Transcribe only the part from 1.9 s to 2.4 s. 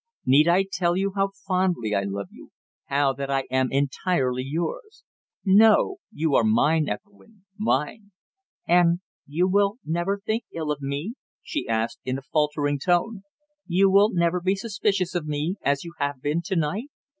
I love